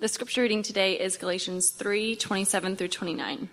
[0.00, 3.50] The scripture reading today is Galatians 3 27 through 29.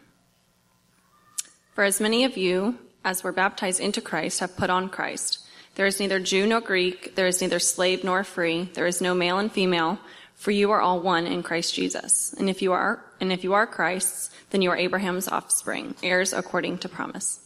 [1.75, 5.45] For as many of you as were baptized into Christ have put on Christ.
[5.75, 9.13] There is neither Jew nor Greek, there is neither slave nor free, there is no
[9.13, 9.99] male and female,
[10.35, 12.33] for you are all one in Christ Jesus.
[12.39, 16.31] And if you are, and if you are Christ's, then you are Abraham's offspring, heirs
[16.31, 17.41] according to promise.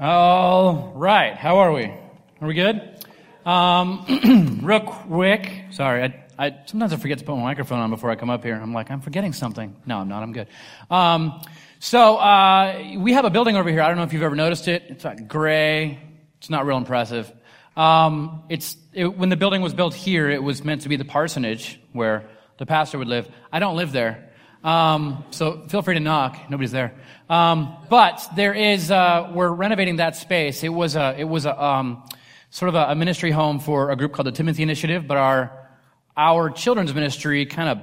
[0.00, 1.34] All right.
[1.34, 1.86] How are we?
[2.40, 2.97] Are we good?
[3.48, 5.50] Um, real quick.
[5.70, 6.02] Sorry.
[6.02, 8.54] I, I, sometimes I forget to put my microphone on before I come up here.
[8.54, 9.74] I'm like, I'm forgetting something.
[9.86, 10.22] No, I'm not.
[10.22, 10.48] I'm good.
[10.90, 11.40] Um,
[11.78, 13.80] so, uh, we have a building over here.
[13.80, 14.82] I don't know if you've ever noticed it.
[14.88, 15.98] It's like gray.
[16.36, 17.32] It's not real impressive.
[17.74, 21.06] Um, it's, it, when the building was built here, it was meant to be the
[21.06, 23.30] parsonage where the pastor would live.
[23.50, 24.30] I don't live there.
[24.62, 26.50] Um, so feel free to knock.
[26.50, 26.92] Nobody's there.
[27.30, 30.62] Um, but there is, uh, we're renovating that space.
[30.62, 32.02] It was a, it was a, um,
[32.50, 35.68] sort of a, a, ministry home for a group called the Timothy Initiative, but our,
[36.16, 37.82] our children's ministry kind of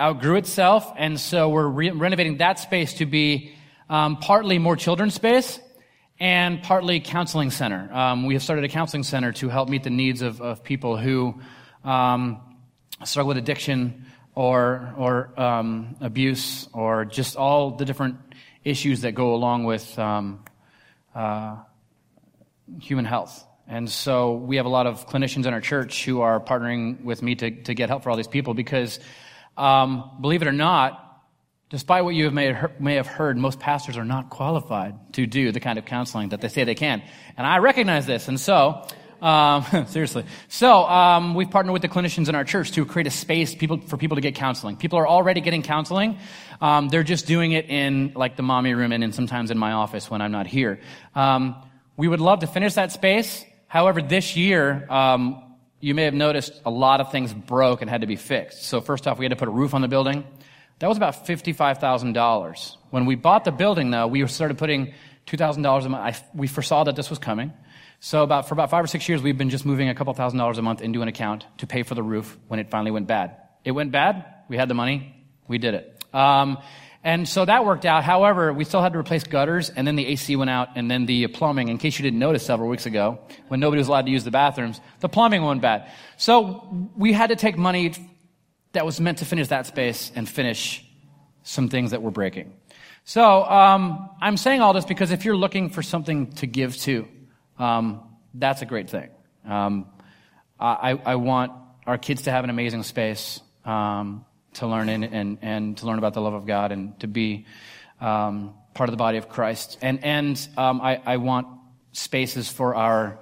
[0.00, 0.92] outgrew itself.
[0.96, 3.54] And so we're re- renovating that space to be,
[3.88, 5.60] um, partly more children's space
[6.18, 7.92] and partly counseling center.
[7.92, 10.96] Um, we have started a counseling center to help meet the needs of, of people
[10.96, 11.40] who,
[11.82, 12.40] um,
[13.04, 18.16] struggle with addiction, or, or um, abuse or just all the different
[18.64, 20.44] issues that go along with um,
[21.14, 21.56] uh,
[22.80, 23.44] human health.
[23.66, 27.22] And so we have a lot of clinicians in our church who are partnering with
[27.22, 29.00] me to, to get help for all these people because,
[29.56, 31.00] um, believe it or not,
[31.70, 35.50] despite what you have may, may have heard, most pastors are not qualified to do
[35.50, 37.02] the kind of counseling that they say they can.
[37.36, 38.28] And I recognize this.
[38.28, 38.86] And so
[39.24, 40.24] um, seriously.
[40.48, 43.80] So um, we've partnered with the clinicians in our church to create a space people,
[43.80, 44.76] for people to get counseling.
[44.76, 46.18] People are already getting counseling.
[46.60, 49.72] Um, they're just doing it in like the mommy room and, and sometimes in my
[49.72, 50.80] office when I'm not here.
[51.14, 51.56] Um,
[51.96, 53.44] we would love to finish that space.
[53.74, 55.42] However, this year, um,
[55.80, 58.62] you may have noticed a lot of things broke and had to be fixed.
[58.62, 60.22] So first off, we had to put a roof on the building.
[60.78, 62.76] That was about $55,000.
[62.90, 64.94] When we bought the building, though, we started putting
[65.26, 66.04] $2,000 a month.
[66.04, 67.52] I, we foresaw that this was coming.
[67.98, 70.38] So about, for about five or six years, we've been just moving a couple thousand
[70.38, 73.08] dollars a month into an account to pay for the roof when it finally went
[73.08, 73.36] bad.
[73.64, 74.24] It went bad.
[74.48, 75.16] We had the money.
[75.48, 76.04] We did it.
[76.14, 76.58] Um,
[77.04, 78.02] and so that worked out.
[78.02, 81.04] However, we still had to replace gutters, and then the AC went out, and then
[81.04, 84.10] the plumbing, in case you didn't notice several weeks ago, when nobody was allowed to
[84.10, 85.90] use the bathrooms, the plumbing went bad.
[86.16, 87.92] So we had to take money
[88.72, 90.82] that was meant to finish that space and finish
[91.42, 92.54] some things that were breaking.
[93.04, 97.06] So um, I'm saying all this because if you're looking for something to give to,
[97.58, 98.00] um,
[98.32, 99.10] that's a great thing.
[99.46, 99.86] Um,
[100.58, 101.52] I, I, want
[101.86, 105.98] our kids to have an amazing space um, to learn in and, and to learn
[105.98, 107.46] about the love of God and to be
[108.00, 109.78] um, part of the body of Christ.
[109.80, 111.46] And, and um, I, I, want
[111.92, 113.18] spaces for our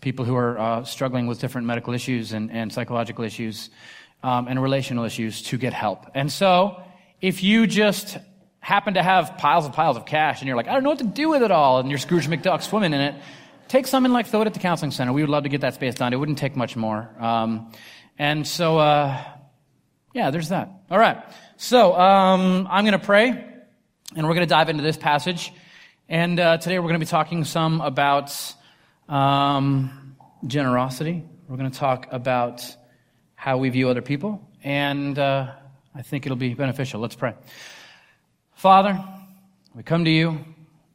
[0.00, 3.70] people who are uh, struggling with different medical issues and, and psychological issues
[4.22, 6.06] um, and relational issues to get help.
[6.14, 6.82] And so,
[7.20, 8.18] if you just
[8.60, 10.98] happen to have piles and piles of cash and you're like, I don't know what
[10.98, 13.14] to do with it all, and you're Scrooge McDuck swimming in it,
[13.68, 15.12] take some and like throw it at the counseling center.
[15.12, 16.12] We would love to get that space done.
[16.12, 17.08] It wouldn't take much more.
[17.18, 17.72] Um,
[18.18, 19.22] and so, uh,
[20.12, 20.70] yeah, there's that.
[20.90, 21.22] All right.
[21.56, 25.52] So um, I'm going to pray, and we're going to dive into this passage.
[26.08, 28.34] And uh, today we're going to be talking some about
[29.08, 31.24] um, generosity.
[31.48, 32.64] We're going to talk about
[33.34, 35.52] how we view other people, and uh,
[35.94, 37.00] I think it'll be beneficial.
[37.00, 37.34] Let's pray.
[38.54, 39.02] Father,
[39.74, 40.44] we come to you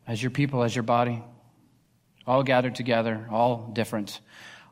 [0.05, 1.23] as your people, as your body
[2.27, 4.19] all gathered together, all different,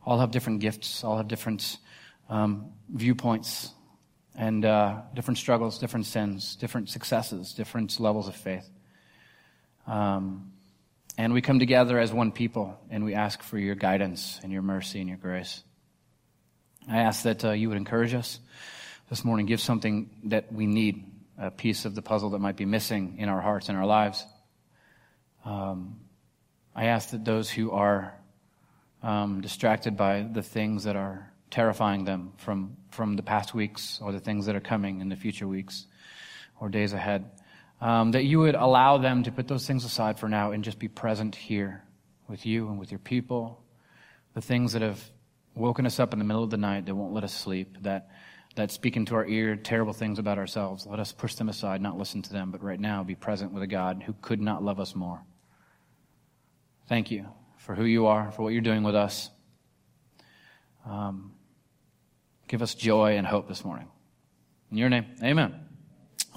[0.05, 1.77] all have different gifts, all have different
[2.29, 3.71] um, viewpoints,
[4.37, 8.69] and uh, different struggles, different sins, different successes, different levels of faith.
[9.87, 10.51] Um,
[11.17, 14.61] and we come together as one people, and we ask for your guidance and your
[14.61, 15.63] mercy and your grace.
[16.89, 18.39] I ask that uh, you would encourage us
[19.09, 22.65] this morning, give something that we need, a piece of the puzzle that might be
[22.65, 24.25] missing in our hearts and our lives.
[25.43, 25.99] Um,
[26.73, 28.13] I ask that those who are
[29.03, 34.11] um, distracted by the things that are terrifying them from, from the past weeks or
[34.11, 35.85] the things that are coming in the future weeks
[36.59, 37.29] or days ahead,
[37.81, 40.79] um, that you would allow them to put those things aside for now and just
[40.79, 41.83] be present here
[42.27, 43.61] with you and with your people.
[44.33, 45.03] The things that have
[45.55, 48.09] woken us up in the middle of the night that won't let us sleep, that,
[48.55, 50.85] that speak into our ear terrible things about ourselves.
[50.85, 53.63] Let us push them aside, not listen to them, but right now be present with
[53.63, 55.21] a God who could not love us more.
[56.87, 57.27] Thank you
[57.57, 59.29] for who you are, for what you're doing with us.
[60.85, 61.34] Um,
[62.55, 63.85] give us joy and hope this morning.
[64.71, 65.55] In your name, amen.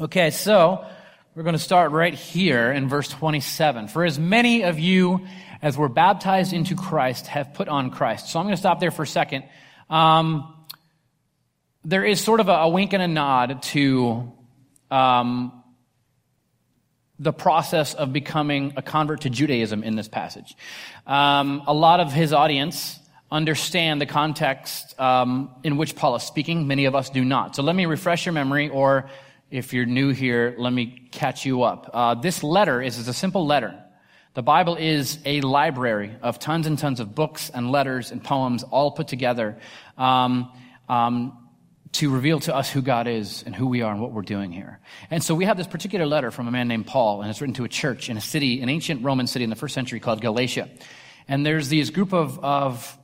[0.00, 0.85] Okay, so
[1.32, 3.87] we're going to start right here in verse 27.
[3.87, 5.29] For as many of you
[5.62, 8.31] as were baptized into Christ have put on Christ.
[8.31, 9.44] So I'm going to stop there for a second.
[9.88, 10.53] Um,
[11.85, 14.32] there is sort of a, a, wink and a nod to
[14.91, 15.62] um,
[17.21, 20.56] the process of becoming a convert to Judaism in this passage.
[21.06, 22.99] Um, a lot of his audience
[23.30, 26.66] understand the context um, in which Paul is speaking.
[26.66, 27.54] Many of us do not.
[27.54, 29.10] So let me refresh your memory, or
[29.50, 31.90] if you're new here, let me catch you up.
[31.92, 33.82] Uh, this letter is, is a simple letter.
[34.34, 38.62] The Bible is a library of tons and tons of books and letters and poems
[38.62, 39.58] all put together
[39.96, 40.52] um,
[40.88, 41.48] um,
[41.92, 44.52] to reveal to us who God is and who we are and what we're doing
[44.52, 44.80] here.
[45.10, 47.54] And so we have this particular letter from a man named Paul, and it's written
[47.54, 50.20] to a church in a city, an ancient Roman city in the first century called
[50.20, 50.69] Galatia.
[51.26, 52.98] And there's these group of, of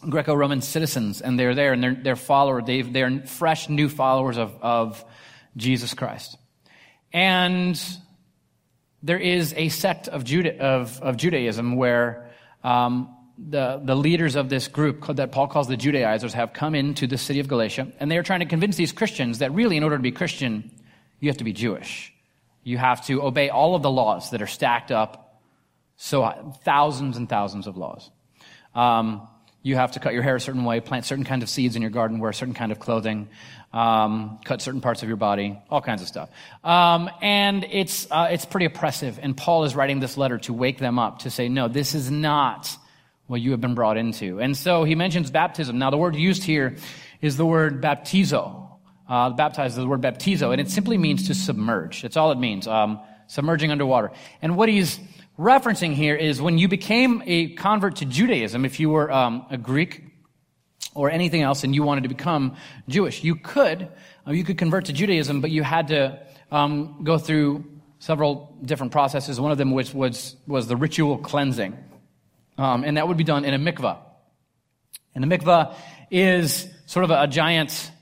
[0.00, 2.64] Greco-Roman citizens, and they're there, and they're, they're followers.
[2.66, 5.04] They, they're fresh, new followers of, of
[5.56, 6.36] Jesus Christ.
[7.12, 7.80] And
[9.02, 12.30] there is a sect of, Juda, of, of Judaism where
[12.62, 17.06] um, the, the leaders of this group that Paul calls the Judaizers have come into
[17.06, 19.84] the city of Galatia, and they are trying to convince these Christians that really, in
[19.84, 20.70] order to be Christian,
[21.20, 22.12] you have to be Jewish.
[22.62, 25.40] You have to obey all of the laws that are stacked up,
[25.96, 28.10] so thousands and thousands of laws.
[28.74, 29.26] Um,
[29.68, 31.82] you have to cut your hair a certain way, plant certain kinds of seeds in
[31.82, 33.28] your garden, wear certain kind of clothing,
[33.72, 36.30] um, cut certain parts of your body, all kinds of stuff.
[36.64, 39.18] Um, and it's, uh, it's pretty oppressive.
[39.22, 42.10] And Paul is writing this letter to wake them up, to say, no, this is
[42.10, 42.74] not
[43.26, 44.40] what you have been brought into.
[44.40, 45.78] And so he mentions baptism.
[45.78, 46.76] Now, the word used here
[47.20, 48.70] is the word baptizo.
[49.06, 52.02] Uh, baptize is the word baptizo, and it simply means to submerge.
[52.02, 54.12] That's all it means, um, submerging underwater.
[54.40, 54.98] And what he's
[55.38, 59.56] referencing here is when you became a convert to Judaism, if you were um, a
[59.56, 60.04] Greek
[60.94, 62.56] or anything else and you wanted to become
[62.88, 63.88] Jewish, you could,
[64.26, 66.20] uh, you could convert to Judaism, but you had to
[66.50, 67.64] um, go through
[68.00, 69.40] several different processes.
[69.40, 71.76] One of them which was, was the ritual cleansing.
[72.56, 73.98] Um, and that would be done in a mikvah.
[75.14, 75.74] And the mikvah
[76.10, 77.92] is sort of a, a giant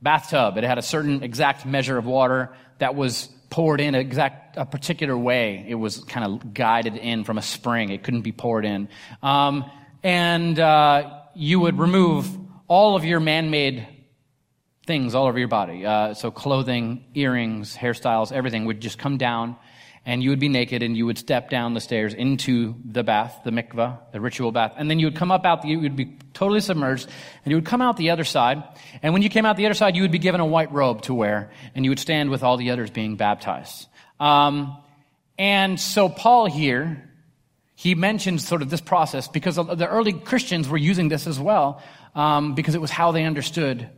[0.00, 0.58] bathtub.
[0.58, 4.66] It had a certain exact measure of water that was poured in a exact a
[4.66, 5.64] particular way.
[5.68, 7.90] It was kind of guided in from a spring.
[7.90, 8.88] It couldn't be poured in,
[9.22, 9.70] um,
[10.02, 12.26] and uh, you would remove
[12.66, 13.86] all of your man-made
[14.86, 15.86] things all over your body.
[15.86, 19.54] Uh, so clothing, earrings, hairstyles, everything would just come down
[20.06, 23.40] and you would be naked and you would step down the stairs into the bath,
[23.44, 24.74] the mikvah, the ritual bath.
[24.76, 27.08] And then you would come up out, you would be totally submerged
[27.44, 28.62] and you would come out the other side.
[29.02, 31.02] And when you came out the other side, you would be given a white robe
[31.02, 33.88] to wear and you would stand with all the others being baptized.
[34.20, 34.76] Um,
[35.38, 37.10] and so Paul here,
[37.74, 41.82] he mentions sort of this process because the early Christians were using this as well
[42.14, 43.88] um, because it was how they understood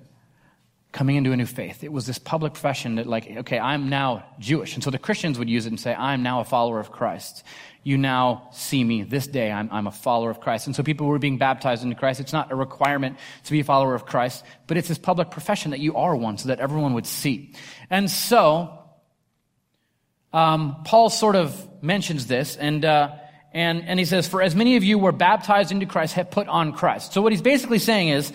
[0.96, 1.84] coming into a new faith.
[1.84, 4.74] It was this public profession that, like, okay, I'm now Jewish.
[4.74, 7.44] And so the Christians would use it and say, I'm now a follower of Christ.
[7.82, 9.52] You now see me this day.
[9.52, 10.66] I'm, I'm a follower of Christ.
[10.66, 12.20] And so people were being baptized into Christ.
[12.20, 15.72] It's not a requirement to be a follower of Christ, but it's this public profession
[15.72, 17.52] that you are one so that everyone would see.
[17.90, 18.82] And so,
[20.32, 23.10] um, Paul sort of mentions this and, uh,
[23.52, 26.48] and, and he says, for as many of you were baptized into Christ have put
[26.48, 27.12] on Christ.
[27.12, 28.32] So what he's basically saying is,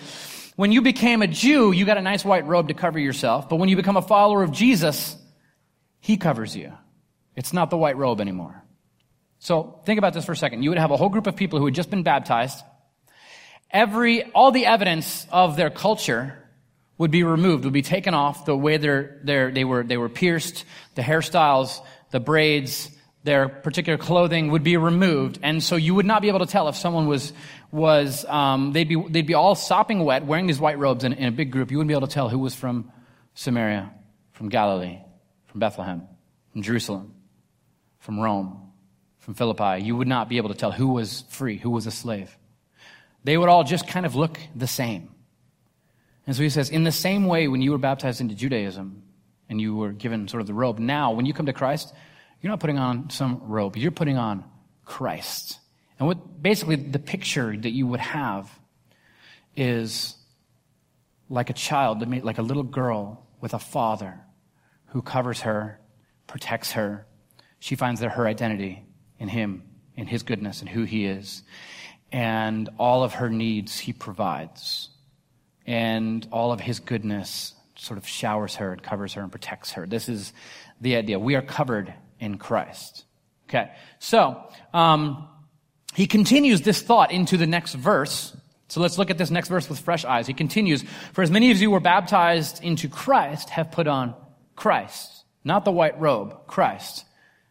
[0.62, 3.48] when you became a Jew, you got a nice white robe to cover yourself.
[3.48, 5.16] But when you become a follower of Jesus,
[5.98, 6.72] he covers you.
[7.34, 8.62] It's not the white robe anymore.
[9.40, 10.62] So think about this for a second.
[10.62, 12.62] You would have a whole group of people who had just been baptized.
[13.72, 16.48] Every, all the evidence of their culture
[16.96, 20.08] would be removed, would be taken off the way they're, they're, they were, they were
[20.08, 20.64] pierced,
[20.94, 21.80] the hairstyles,
[22.12, 22.88] the braids,
[23.24, 25.38] their particular clothing would be removed.
[25.42, 27.32] And so you would not be able to tell if someone was,
[27.70, 31.28] was um, they'd, be, they'd be all sopping wet, wearing these white robes in, in
[31.28, 31.70] a big group.
[31.70, 32.90] You wouldn't be able to tell who was from
[33.34, 33.92] Samaria,
[34.32, 34.98] from Galilee,
[35.46, 36.08] from Bethlehem,
[36.52, 37.14] from Jerusalem,
[37.98, 38.72] from Rome,
[39.18, 39.84] from Philippi.
[39.84, 42.36] You would not be able to tell who was free, who was a slave.
[43.22, 45.10] They would all just kind of look the same.
[46.26, 49.02] And so he says, in the same way, when you were baptized into Judaism
[49.48, 51.92] and you were given sort of the robe, now when you come to Christ,
[52.42, 54.44] you're not putting on some robe, you're putting on
[54.84, 55.58] Christ.
[55.98, 58.50] And what basically the picture that you would have
[59.56, 60.16] is
[61.28, 64.20] like a child, like a little girl with a father
[64.86, 65.80] who covers her,
[66.26, 67.06] protects her.
[67.60, 68.84] She finds that her identity
[69.18, 69.62] in him,
[69.96, 71.42] in his goodness, and who he is.
[72.10, 74.90] And all of her needs he provides.
[75.64, 79.86] And all of his goodness sort of showers her and covers her and protects her.
[79.86, 80.32] This is
[80.80, 81.18] the idea.
[81.18, 83.04] We are covered in Christ.
[83.48, 83.70] Okay.
[83.98, 85.28] So, um,
[85.94, 88.34] he continues this thought into the next verse.
[88.68, 90.26] So let's look at this next verse with fresh eyes.
[90.26, 94.14] He continues, For as many of you were baptized into Christ have put on
[94.56, 95.10] Christ.
[95.44, 97.04] Not the white robe, Christ.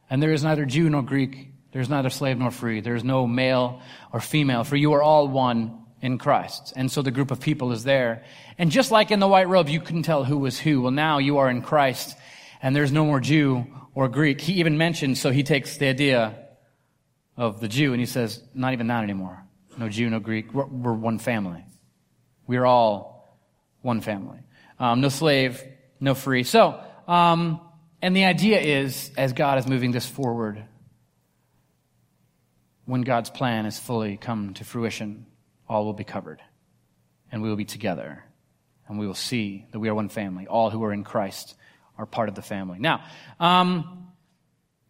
[0.09, 1.49] And there is neither Jew nor Greek.
[1.73, 2.79] There is neither slave nor free.
[2.79, 6.73] There is no male or female, for you are all one in Christ.
[6.75, 8.23] And so the group of people is there.
[8.57, 10.81] And just like in the white robe, you couldn't tell who was who.
[10.81, 12.17] Well, now you are in Christ
[12.61, 14.39] and there's no more Jew or Greek.
[14.39, 16.37] He even mentions, so he takes the idea
[17.35, 19.43] of the Jew and he says, not even that anymore.
[19.77, 20.53] No Jew, no Greek.
[20.53, 21.65] We're, we're one family.
[22.45, 23.39] We're all
[23.81, 24.39] one family.
[24.79, 25.63] Um, no slave,
[25.99, 26.43] no free.
[26.43, 27.61] So, um,
[28.01, 30.63] and the idea is, as God is moving this forward,
[32.85, 35.25] when God's plan is fully come to fruition,
[35.69, 36.41] all will be covered.
[37.31, 38.23] And we will be together.
[38.87, 40.47] And we will see that we are one family.
[40.47, 41.55] All who are in Christ
[42.01, 42.79] are part of the family.
[42.79, 43.03] Now,
[43.39, 44.07] um,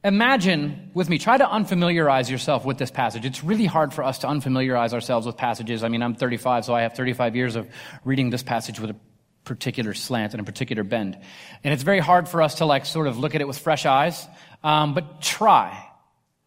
[0.04, 3.26] imagine with me, try to unfamiliarize yourself with this passage.
[3.26, 5.84] It's really hard for us to unfamiliarize ourselves with passages.
[5.84, 7.68] I mean, I'm 35, so I have 35 years of
[8.04, 8.96] reading this passage with a
[9.44, 11.18] particular slant and a particular bend.
[11.64, 13.86] And it's very hard for us to like sort of look at it with fresh
[13.86, 14.28] eyes.
[14.64, 15.88] Um, but try.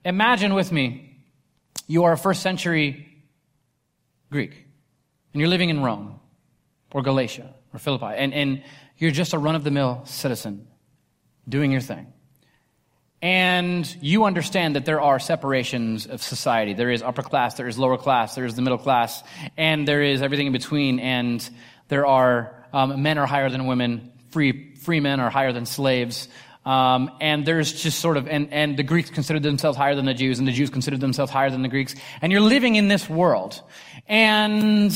[0.04, 1.18] Imagine with me,
[1.86, 3.08] you are a first century
[4.30, 4.52] Greek,
[5.32, 6.18] and you're living in Rome,
[6.92, 8.64] or Galatia, or Philippi, and, and
[9.04, 10.66] you're just a run of the mill citizen
[11.46, 12.10] doing your thing.
[13.20, 16.72] And you understand that there are separations of society.
[16.72, 19.22] There is upper class, there is lower class, there is the middle class,
[19.58, 21.00] and there is everything in between.
[21.00, 21.46] And
[21.88, 26.28] there are um, men are higher than women, free free men are higher than slaves.
[26.64, 30.14] Um, and there's just sort of, and, and the Greeks considered themselves higher than the
[30.14, 31.94] Jews, and the Jews considered themselves higher than the Greeks.
[32.22, 33.60] And you're living in this world.
[34.06, 34.90] And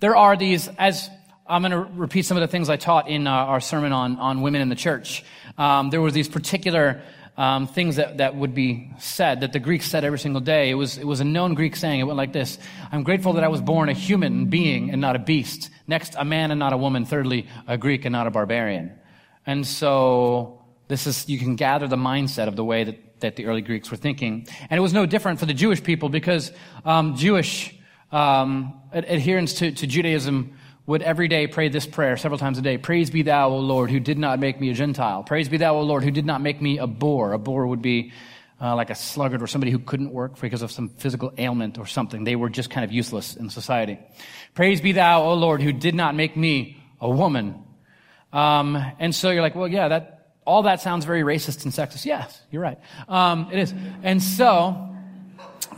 [0.00, 1.10] there are these, as
[1.46, 4.16] I'm going to repeat some of the things I taught in uh, our sermon on,
[4.16, 5.22] on women in the church.
[5.58, 7.02] Um, there were these particular
[7.36, 10.70] um, things that, that would be said that the Greeks said every single day.
[10.70, 12.00] It was, it was a known Greek saying.
[12.00, 12.58] It went like this
[12.90, 15.68] I'm grateful that I was born a human being and not a beast.
[15.86, 17.04] Next, a man and not a woman.
[17.04, 18.92] Thirdly, a Greek and not a barbarian.
[19.44, 23.44] And so this is, you can gather the mindset of the way that, that the
[23.44, 24.48] early Greeks were thinking.
[24.70, 26.52] And it was no different for the Jewish people because
[26.86, 27.74] um, Jewish
[28.10, 32.76] um, adherents to, to Judaism would every day pray this prayer several times a day.
[32.76, 35.22] Praise be thou, O Lord, who did not make me a Gentile.
[35.22, 37.32] Praise be thou, O Lord, who did not make me a boor.
[37.32, 38.12] A boor would be
[38.60, 41.86] uh, like a sluggard or somebody who couldn't work because of some physical ailment or
[41.86, 42.24] something.
[42.24, 43.98] They were just kind of useless in society.
[44.54, 47.62] Praise be thou, O Lord, who did not make me a woman.
[48.32, 52.04] Um, and so you're like, well, yeah, that, all that sounds very racist and sexist.
[52.04, 52.78] Yes, you're right.
[53.08, 53.74] Um, it is.
[54.02, 54.94] And so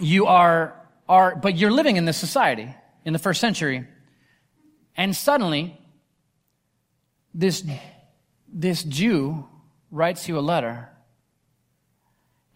[0.00, 0.75] you are,
[1.08, 3.86] are, but you're living in this society in the first century.
[4.97, 5.79] And suddenly,
[7.35, 7.62] this,
[8.49, 9.47] this Jew
[9.91, 10.88] writes you a letter.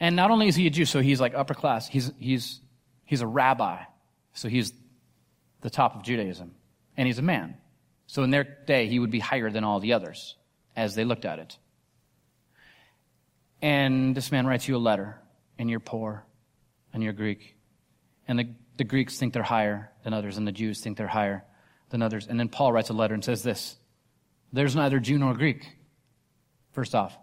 [0.01, 2.61] And not only is he a Jew, so he's like upper class, he's, he's,
[3.05, 3.83] he's a rabbi.
[4.33, 4.73] So he's
[5.61, 6.55] the top of Judaism.
[6.97, 7.57] And he's a man.
[8.07, 10.37] So in their day, he would be higher than all the others
[10.75, 11.59] as they looked at it.
[13.63, 15.21] And this man writes you a letter,
[15.59, 16.25] and you're poor,
[16.95, 17.57] and you're Greek.
[18.27, 21.45] And the, the Greeks think they're higher than others, and the Jews think they're higher
[21.91, 22.27] than others.
[22.27, 23.77] And then Paul writes a letter and says this
[24.53, 25.67] There's neither Jew nor Greek.
[26.73, 27.17] First off,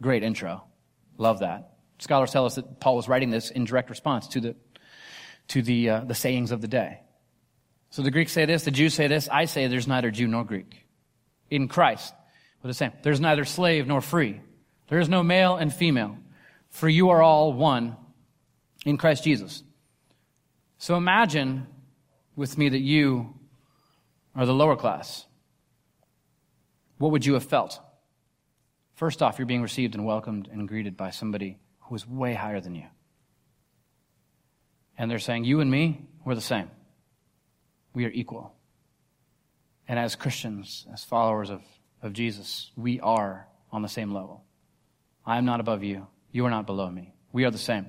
[0.00, 0.62] great intro.
[1.16, 1.74] Love that.
[1.98, 4.56] Scholars tell us that Paul was writing this in direct response to the,
[5.48, 7.00] to the, uh, the sayings of the day.
[7.90, 10.44] So the Greeks say this, the Jews say this, I say there's neither Jew nor
[10.44, 10.86] Greek.
[11.50, 12.14] In Christ,
[12.62, 12.92] we're the same.
[13.02, 14.40] There's neither slave nor free.
[14.88, 16.18] There is no male and female,
[16.70, 17.96] for you are all one
[18.84, 19.62] in Christ Jesus.
[20.76, 21.66] So imagine
[22.36, 23.34] with me that you
[24.34, 25.26] are the lower class.
[26.98, 27.80] What would you have felt?
[28.94, 32.60] First off, you're being received and welcomed and greeted by somebody who is way higher
[32.60, 32.86] than you.
[34.98, 36.70] And they're saying, You and me, we're the same.
[37.94, 38.54] We are equal.
[39.86, 41.62] And as Christians, as followers of,
[42.02, 44.44] of Jesus, we are on the same level.
[45.24, 46.06] I am not above you.
[46.30, 47.14] You are not below me.
[47.32, 47.86] We are the same.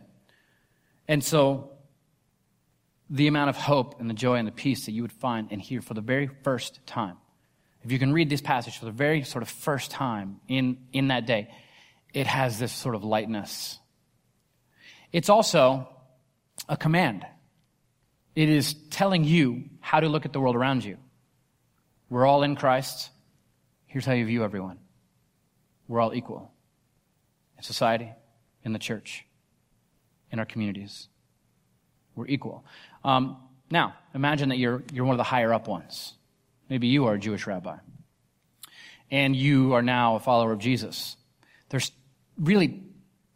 [1.08, 1.72] And so,
[3.09, 5.61] the amount of hope and the joy and the peace that you would find and
[5.61, 7.17] hear for the very first time,
[7.83, 11.07] if you can read this passage for the very sort of first time in, in
[11.07, 11.49] that day,
[12.13, 13.79] it has this sort of lightness.
[15.11, 15.87] It's also
[16.67, 17.25] a command.
[18.35, 20.97] It is telling you how to look at the world around you.
[22.09, 23.09] We're all in Christ.
[23.85, 24.79] Here's how you view everyone.
[25.87, 26.51] We're all equal
[27.57, 28.11] in society,
[28.63, 29.25] in the church,
[30.31, 31.07] in our communities.
[32.15, 32.65] We're equal.
[33.03, 33.38] Um,
[33.72, 36.13] now, imagine that you're, you're one of the higher up ones.
[36.70, 37.77] Maybe you are a Jewish rabbi.
[39.12, 41.15] And you are now a follower of Jesus.
[41.70, 41.91] There's
[42.38, 42.84] really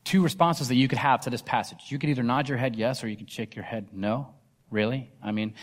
[0.03, 1.79] two responses that you could have to this passage.
[1.87, 4.33] You could either nod your head yes or you could shake your head no.
[4.69, 5.11] Really?
[5.23, 5.53] I mean,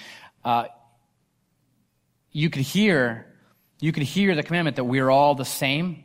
[0.45, 0.67] uh,
[2.33, 3.27] you could hear,
[3.81, 6.05] you could hear the commandment that we're all the same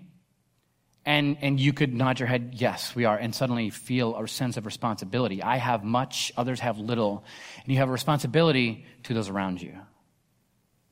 [1.06, 4.58] And, and you could nod your head, yes, we are, and suddenly feel a sense
[4.58, 5.44] of responsibility.
[5.44, 7.24] I have much, others have little,
[7.64, 9.78] and you have a responsibility to those around you.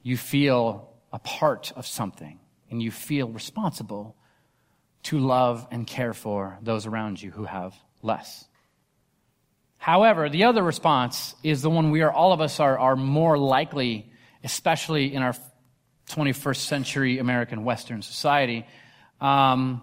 [0.04, 2.40] You feel a part of something,
[2.70, 4.16] and you feel responsible
[5.04, 8.46] to love and care for those around you who have less.
[9.78, 13.38] However, the other response is the one we are, all of us are, are more
[13.38, 14.12] likely,
[14.44, 15.36] especially in our
[16.10, 18.66] 21st century American Western society,
[19.20, 19.82] um,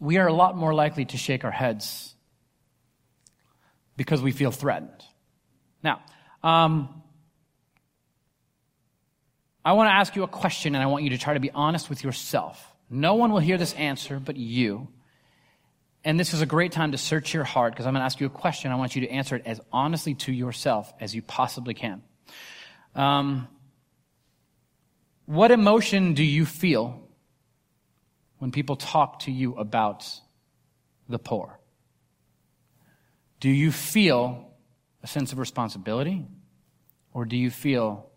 [0.00, 2.14] we are a lot more likely to shake our heads
[3.96, 5.04] because we feel threatened.
[5.82, 6.00] Now,
[6.42, 7.02] um,
[9.62, 11.50] I want to ask you a question and I want you to try to be
[11.50, 12.66] honest with yourself.
[12.88, 14.88] No one will hear this answer but you.
[16.02, 18.20] And this is a great time to search your heart because I'm going to ask
[18.20, 18.72] you a question.
[18.72, 22.02] I want you to answer it as honestly to yourself as you possibly can.
[22.94, 23.48] Um,
[25.26, 27.02] what emotion do you feel
[28.40, 30.08] when people talk to you about
[31.08, 31.60] the poor?
[33.38, 34.52] Do you feel
[35.02, 36.26] a sense of responsibility
[37.12, 38.10] or do you feel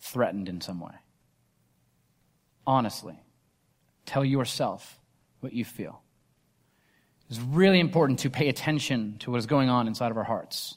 [0.00, 0.94] threatened in some way?
[2.66, 3.20] Honestly.
[4.06, 5.00] Tell yourself
[5.40, 6.02] what you feel.
[7.28, 10.76] It's really important to pay attention to what is going on inside of our hearts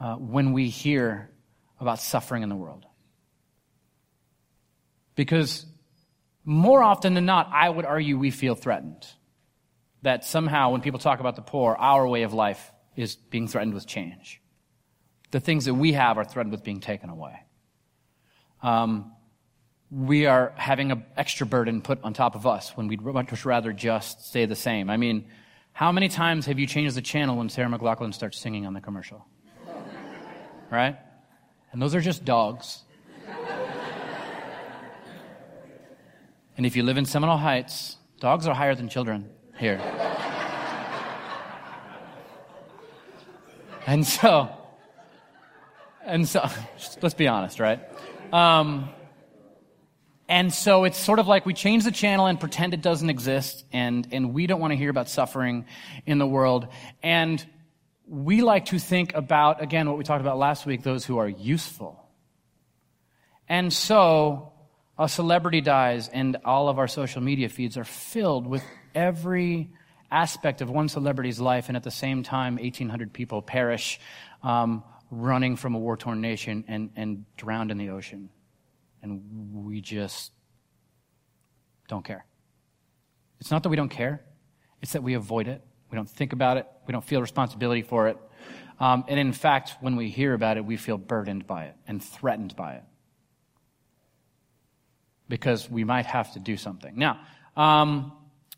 [0.00, 1.30] uh, when we hear
[1.78, 2.86] about suffering in the world.
[5.14, 5.66] Because
[6.44, 9.06] more often than not, I would argue we feel threatened.
[10.02, 13.74] That somehow, when people talk about the poor, our way of life is being threatened
[13.74, 14.40] with change.
[15.30, 17.34] The things that we have are threatened with being taken away.
[18.62, 19.12] Um,
[19.90, 23.72] we are having an extra burden put on top of us when we'd much rather
[23.72, 24.88] just stay the same.
[24.88, 25.26] I mean,
[25.72, 28.80] how many times have you changed the channel when Sarah McLachlan starts singing on the
[28.80, 29.26] commercial?
[30.70, 30.96] Right?
[31.72, 32.84] And those are just dogs.
[36.56, 39.28] And if you live in Seminole Heights, dogs are higher than children
[39.58, 39.78] here.
[43.86, 44.50] and so,
[46.04, 46.48] and so,
[47.02, 47.80] let's be honest, right?
[48.32, 48.90] Um,
[50.28, 53.64] and so it's sort of like we change the channel and pretend it doesn't exist,
[53.72, 55.66] and, and we don't want to hear about suffering
[56.06, 56.68] in the world.
[57.02, 57.44] And
[58.06, 61.28] we like to think about, again, what we talked about last week, those who are
[61.28, 61.96] useful.
[63.48, 64.52] And so
[65.00, 68.62] a celebrity dies, and all of our social media feeds are filled with
[68.94, 69.70] every
[70.10, 73.98] aspect of one celebrity's life, and at the same time, 1,800 people perish
[74.42, 78.30] um, running from a war torn nation and, and drowned in the ocean
[79.02, 80.32] and we just
[81.88, 82.24] don't care.
[83.40, 84.22] It's not that we don't care,
[84.82, 85.62] it's that we avoid it.
[85.90, 88.16] We don't think about it, we don't feel responsibility for it.
[88.78, 92.02] Um, and in fact, when we hear about it, we feel burdened by it and
[92.02, 92.84] threatened by it
[95.30, 96.92] because we might have to do something.
[96.96, 97.20] Now,
[97.56, 98.12] um,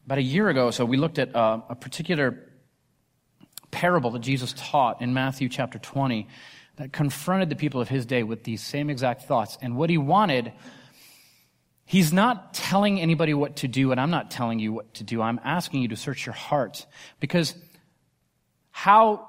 [0.07, 2.49] about a year ago, so we looked at uh, a particular
[3.71, 6.27] parable that Jesus taught in Matthew chapter 20
[6.77, 9.59] that confronted the people of his day with these same exact thoughts.
[9.63, 10.53] And what he wanted,
[11.85, 15.23] he's not telling anybody what to do, and I'm not telling you what to do.
[15.23, 16.87] I'm asking you to search your heart.
[17.21, 17.55] Because
[18.71, 19.29] how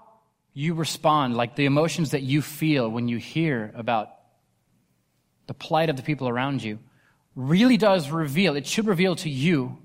[0.54, 4.10] you respond, like the emotions that you feel when you hear about
[5.48, 6.80] the plight of the people around you,
[7.36, 9.78] really does reveal, it should reveal to you,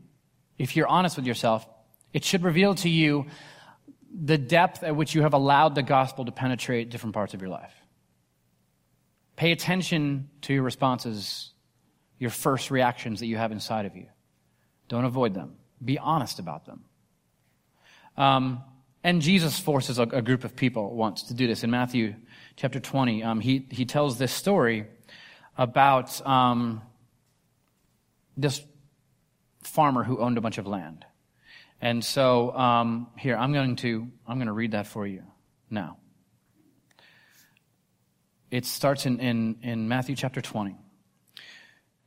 [0.58, 1.66] if you're honest with yourself,
[2.12, 3.26] it should reveal to you
[4.12, 7.50] the depth at which you have allowed the gospel to penetrate different parts of your
[7.50, 7.74] life.
[9.36, 11.52] Pay attention to your responses,
[12.18, 14.06] your first reactions that you have inside of you.
[14.88, 15.56] Don't avoid them.
[15.84, 16.84] Be honest about them.
[18.16, 18.64] Um,
[19.04, 21.62] and Jesus forces a, a, group of people once to do this.
[21.62, 22.16] In Matthew
[22.56, 24.86] chapter 20, um, he, he tells this story
[25.56, 26.82] about um,
[28.38, 28.62] this
[29.62, 31.04] farmer who owned a bunch of land.
[31.80, 35.22] And so um, here, I'm going to I'm going to read that for you
[35.70, 35.98] now.
[38.50, 40.74] It starts in, in, in Matthew chapter 20.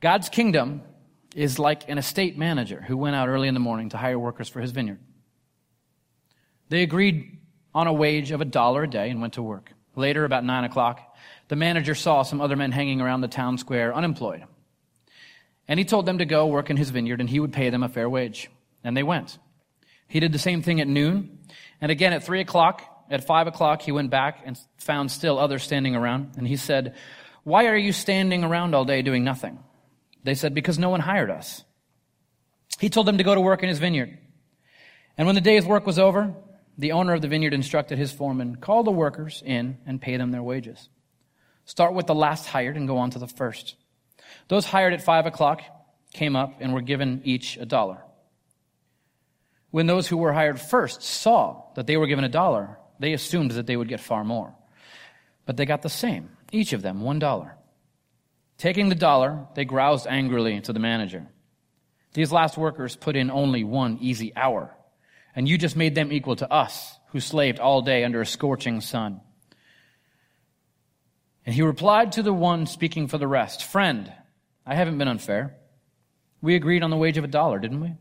[0.00, 0.82] God's kingdom
[1.36, 4.48] is like an estate manager who went out early in the morning to hire workers
[4.48, 4.98] for his vineyard.
[6.68, 7.38] They agreed
[7.74, 9.72] on a wage of a dollar a day and went to work.
[9.94, 11.16] Later, about nine o'clock,
[11.48, 14.44] the manager saw some other men hanging around the town square unemployed.
[15.68, 17.82] And he told them to go work in his vineyard and he would pay them
[17.82, 18.50] a fair wage.
[18.84, 19.38] And they went.
[20.08, 21.38] He did the same thing at noon.
[21.80, 25.62] And again at three o'clock, at five o'clock, he went back and found still others
[25.62, 26.32] standing around.
[26.36, 26.94] And he said,
[27.44, 29.58] Why are you standing around all day doing nothing?
[30.24, 31.64] They said, Because no one hired us.
[32.80, 34.18] He told them to go to work in his vineyard.
[35.18, 36.34] And when the day's work was over,
[36.78, 40.30] the owner of the vineyard instructed his foreman, Call the workers in and pay them
[40.30, 40.88] their wages.
[41.64, 43.76] Start with the last hired and go on to the first.
[44.48, 45.62] Those hired at five o'clock
[46.12, 48.02] came up and were given each a dollar.
[49.70, 53.52] When those who were hired first saw that they were given a dollar, they assumed
[53.52, 54.54] that they would get far more.
[55.46, 57.56] But they got the same, each of them one dollar.
[58.58, 61.26] Taking the dollar, they groused angrily to the manager.
[62.12, 64.76] These last workers put in only one easy hour,
[65.34, 68.80] and you just made them equal to us, who slaved all day under a scorching
[68.80, 69.20] sun.
[71.44, 74.12] And he replied to the one speaking for the rest, Friend,
[74.66, 75.56] I haven't been unfair.
[76.40, 77.94] We agreed on the wage of a dollar, didn't we?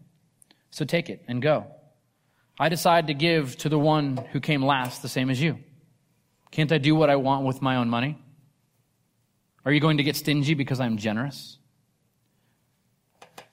[0.71, 1.67] So take it and go.
[2.60, 5.60] I decide to give to the one who came last the same as you.
[6.52, 8.17] Can't I do what I want with my own money?
[9.65, 11.58] Are you going to get stingy because I'm generous?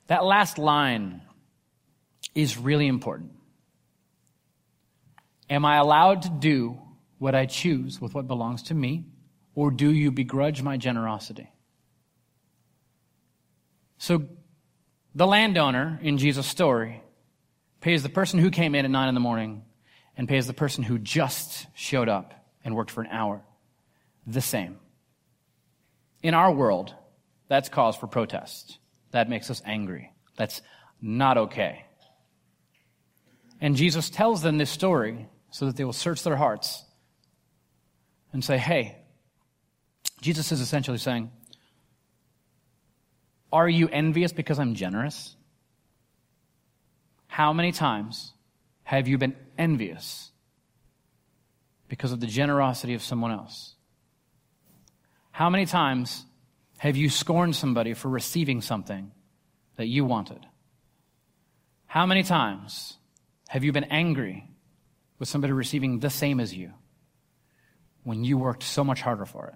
[0.08, 1.22] That last line
[2.34, 3.32] is really important.
[5.50, 6.78] Am I allowed to do
[7.18, 9.06] what I choose with what belongs to me,
[9.54, 11.50] or do you begrudge my generosity?
[13.98, 14.24] So,
[15.14, 17.02] the landowner in Jesus' story
[17.80, 19.64] pays the person who came in at nine in the morning
[20.16, 22.34] and pays the person who just showed up
[22.64, 23.42] and worked for an hour
[24.26, 24.78] the same.
[26.22, 26.94] In our world,
[27.48, 28.78] that's cause for protest.
[29.12, 30.12] That makes us angry.
[30.36, 30.60] That's
[31.00, 31.84] not okay.
[33.60, 36.84] And Jesus tells them this story so that they will search their hearts
[38.32, 38.96] and say, hey,
[40.20, 41.30] Jesus is essentially saying,
[43.52, 45.36] Are you envious because I'm generous?
[47.26, 48.32] How many times
[48.82, 50.30] have you been envious
[51.88, 53.74] because of the generosity of someone else?
[55.30, 56.24] How many times
[56.78, 59.12] have you scorned somebody for receiving something
[59.76, 60.44] that you wanted?
[61.86, 62.98] How many times
[63.48, 64.48] have you been angry
[65.18, 66.72] with somebody receiving the same as you
[68.04, 69.54] when you worked so much harder for it?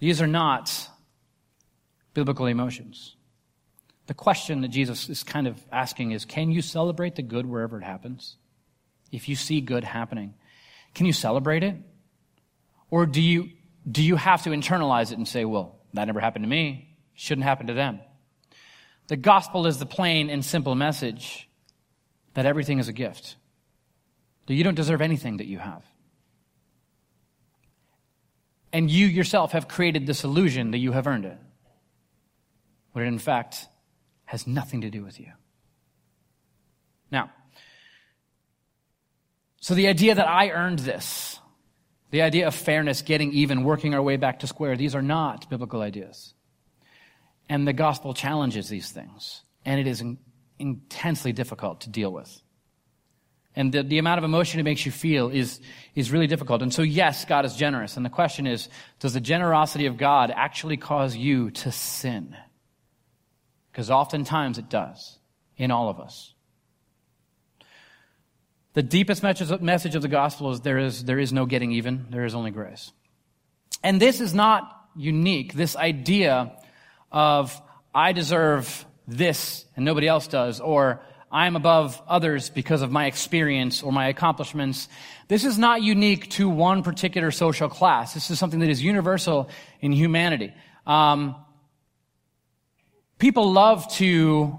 [0.00, 0.88] These are not
[2.14, 3.16] biblical emotions.
[4.06, 7.78] The question that Jesus is kind of asking is can you celebrate the good wherever
[7.78, 8.36] it happens?
[9.12, 10.34] If you see good happening,
[10.94, 11.76] can you celebrate it?
[12.90, 13.50] Or do you,
[13.88, 17.44] do you have to internalize it and say, well, that never happened to me, shouldn't
[17.44, 18.00] happen to them?
[19.06, 21.48] The gospel is the plain and simple message
[22.34, 23.36] that everything is a gift,
[24.46, 25.84] that you don't deserve anything that you have.
[28.72, 31.38] And you yourself have created this illusion that you have earned it.
[32.92, 33.66] When in fact,
[34.24, 35.32] has nothing to do with you.
[37.10, 37.30] Now,
[39.60, 41.38] so the idea that I earned this,
[42.10, 45.50] the idea of fairness, getting even, working our way back to square, these are not
[45.50, 46.34] biblical ideas.
[47.48, 49.42] And the gospel challenges these things.
[49.64, 50.18] And it is in,
[50.58, 52.40] intensely difficult to deal with.
[53.56, 55.60] And the, the amount of emotion it makes you feel is,
[55.94, 56.62] is really difficult.
[56.62, 57.96] And so, yes, God is generous.
[57.96, 58.68] And the question is,
[59.00, 62.36] does the generosity of God actually cause you to sin?
[63.72, 65.18] Because oftentimes it does
[65.56, 66.32] in all of us.
[68.72, 72.24] The deepest message of the gospel is there is, there is no getting even, there
[72.24, 72.92] is only grace.
[73.82, 75.54] And this is not unique.
[75.54, 76.52] This idea
[77.10, 77.60] of
[77.92, 83.82] I deserve this and nobody else does, or I'm above others because of my experience
[83.82, 84.88] or my accomplishments.
[85.28, 88.14] This is not unique to one particular social class.
[88.14, 89.48] This is something that is universal
[89.80, 90.52] in humanity.
[90.86, 91.36] Um,
[93.18, 94.58] people love to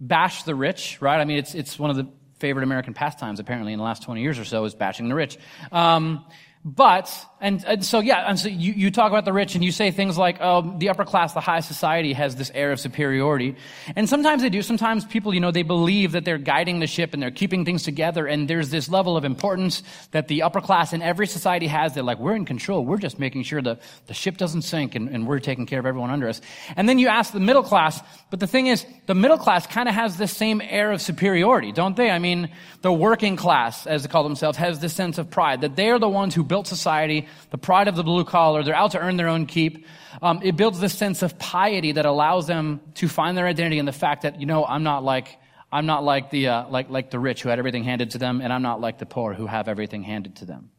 [0.00, 1.20] bash the rich, right?
[1.20, 4.22] I mean, it's, it's one of the favorite American pastimes, apparently, in the last 20
[4.22, 5.38] years or so, is bashing the rich.
[5.70, 6.24] Um,
[6.64, 9.72] but, and, and, so yeah, and so you, you talk about the rich and you
[9.72, 13.56] say things like, oh, the upper class, the high society has this air of superiority.
[13.96, 14.62] And sometimes they do.
[14.62, 17.82] Sometimes people, you know, they believe that they're guiding the ship and they're keeping things
[17.82, 21.94] together and there's this level of importance that the upper class in every society has.
[21.94, 22.84] They're like, we're in control.
[22.84, 25.86] We're just making sure the, the ship doesn't sink and, and we're taking care of
[25.86, 26.40] everyone under us.
[26.76, 28.00] And then you ask the middle class,
[28.30, 31.72] but the thing is, the middle class kind of has this same air of superiority,
[31.72, 32.08] don't they?
[32.08, 32.50] I mean,
[32.82, 35.98] the working class, as they call themselves, has this sense of pride that they are
[35.98, 38.62] the ones who built society, the pride of the blue collar.
[38.62, 39.86] They're out to earn their own keep.
[40.20, 43.86] Um, it builds this sense of piety that allows them to find their identity in
[43.86, 45.38] the fact that, you know, I'm not like,
[45.70, 48.40] I'm not like the, uh, like, like the rich who had everything handed to them,
[48.40, 50.70] and I'm not like the poor who have everything handed to them.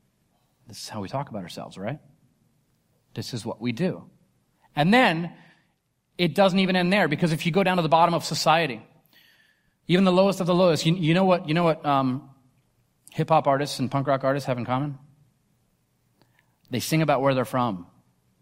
[0.67, 1.99] This is how we talk about ourselves, right?
[3.15, 4.03] This is what we do.
[4.75, 5.33] And then,
[6.17, 8.85] it doesn't even end there, because if you go down to the bottom of society,
[9.87, 12.29] even the lowest of the lowest, you, you know what, you know what, um,
[13.11, 14.97] hip hop artists and punk rock artists have in common?
[16.73, 17.85] They sing about where they're from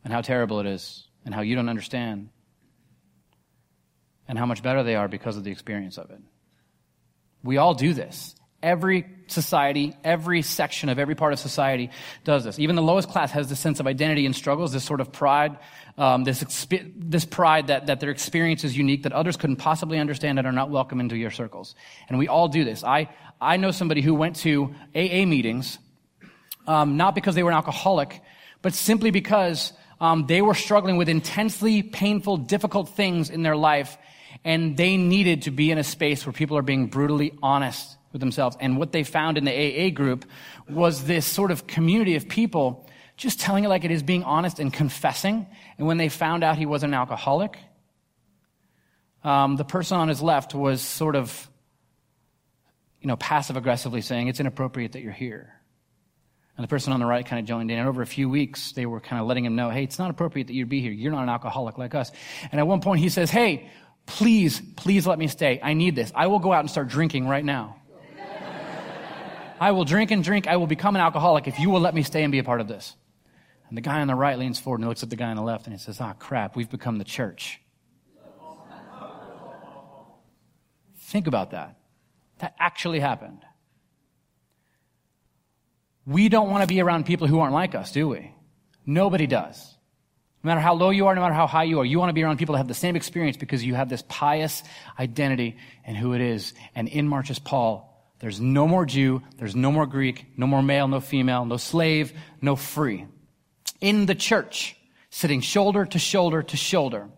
[0.05, 2.29] and how terrible it is and how you don't understand
[4.25, 6.21] and how much better they are because of the experience of it.
[7.43, 8.33] We all do this.
[8.63, 11.89] Every society, every section of every part of society
[12.23, 12.57] does this.
[12.57, 15.57] Even the lowest class has this sense of identity and struggles, this sort of pride,
[15.97, 19.99] um, this, exp- this pride that, that their experience is unique, that others couldn't possibly
[19.99, 21.75] understand and are not welcome into your circles.
[22.07, 22.81] And we all do this.
[22.81, 23.09] I,
[23.41, 25.79] I know somebody who went to AA meetings,
[26.67, 28.21] um, not because they were an alcoholic,
[28.61, 33.97] but simply because um, they were struggling with intensely painful, difficult things in their life,
[34.43, 38.19] and they needed to be in a space where people are being brutally honest with
[38.19, 38.57] themselves.
[38.59, 40.25] And what they found in the AA group
[40.69, 44.59] was this sort of community of people just telling it like it is, being honest
[44.59, 45.45] and confessing.
[45.77, 47.57] And when they found out he was an alcoholic,
[49.23, 51.47] um, the person on his left was sort of,
[52.99, 55.60] you know, passive aggressively saying, It's inappropriate that you're here.
[56.61, 57.79] And the person on the right kind of joined in.
[57.79, 60.11] And over a few weeks, they were kind of letting him know, Hey, it's not
[60.11, 60.91] appropriate that you'd be here.
[60.91, 62.11] You're not an alcoholic like us.
[62.51, 63.71] And at one point, he says, Hey,
[64.05, 65.59] please, please let me stay.
[65.63, 66.11] I need this.
[66.13, 67.77] I will go out and start drinking right now.
[69.59, 70.45] I will drink and drink.
[70.45, 72.61] I will become an alcoholic if you will let me stay and be a part
[72.61, 72.95] of this.
[73.69, 75.41] And the guy on the right leans forward and looks at the guy on the
[75.41, 77.59] left and he says, Ah, crap, we've become the church.
[80.99, 81.79] Think about that.
[82.37, 83.41] That actually happened.
[86.11, 88.33] We don't want to be around people who aren't like us, do we?
[88.85, 89.77] Nobody does.
[90.43, 92.13] No matter how low you are, no matter how high you are, you want to
[92.13, 94.63] be around people that have the same experience because you have this pious
[94.99, 96.53] identity and who it is.
[96.75, 97.87] And in marches Paul
[98.21, 102.13] there's no more Jew, there's no more Greek, no more male, no female, no slave,
[102.39, 103.07] no free.
[103.81, 104.77] In the church,
[105.09, 107.09] sitting shoulder to shoulder to shoulder,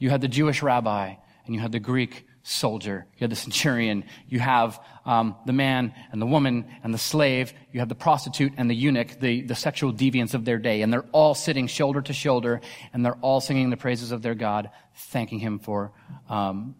[0.00, 1.14] you had the Jewish rabbi
[1.46, 5.92] and you had the Greek soldier, you have the centurion, you have um, the man
[6.10, 9.54] and the woman and the slave, you have the prostitute and the eunuch, the, the
[9.54, 12.60] sexual deviants of their day, and they're all sitting shoulder to shoulder
[12.92, 15.92] and they're all singing the praises of their God, thanking him for
[16.28, 16.74] um,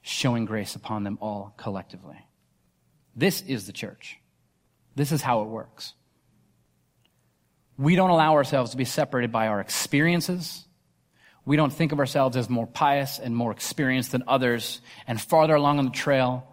[0.00, 2.16] showing grace upon them all collectively.
[3.14, 4.18] This is the church.
[4.96, 5.92] This is how it works.
[7.76, 10.66] We don't allow ourselves to be separated by our experiences.
[11.46, 15.54] We don't think of ourselves as more pious and more experienced than others and farther
[15.54, 16.46] along on the trail.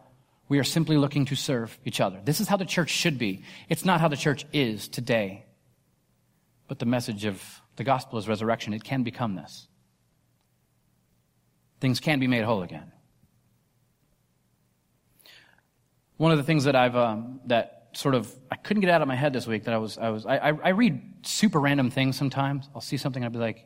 [0.49, 2.19] We are simply looking to serve each other.
[2.23, 3.43] This is how the church should be.
[3.69, 5.45] It's not how the church is today.
[6.67, 7.41] But the message of
[7.77, 8.73] the gospel is resurrection.
[8.73, 9.67] It can become this.
[11.80, 12.91] Things can be made whole again.
[16.17, 19.08] One of the things that I've um, that sort of I couldn't get out of
[19.08, 22.17] my head this week that I was I was I, I read super random things
[22.17, 22.69] sometimes.
[22.75, 23.65] I'll see something and I'll be like,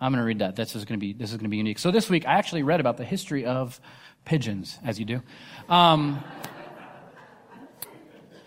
[0.00, 0.56] I'm going to read that.
[0.56, 1.78] This is going to be this is going to be unique.
[1.78, 3.80] So this week I actually read about the history of
[4.24, 5.22] pigeons, as you do.
[5.68, 6.22] Um,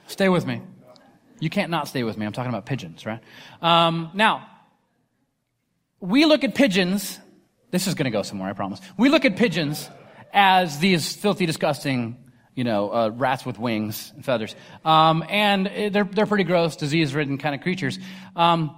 [0.08, 0.62] stay with me.
[1.40, 2.26] You can't not stay with me.
[2.26, 3.20] I'm talking about pigeons, right?
[3.62, 4.48] Um, now,
[6.00, 7.20] we look at pigeons.
[7.72, 8.80] This is going to go somewhere, I promise.
[8.98, 9.90] We look at pigeons
[10.32, 12.18] as these filthy, disgusting
[12.56, 14.56] you know, uh, rats with wings and feathers.
[14.86, 17.98] Um, and they're, they're pretty gross, disease-ridden kind of creatures.
[18.36, 18.78] Um,